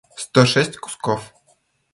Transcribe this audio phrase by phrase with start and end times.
[0.23, 1.21] сто шесть кусков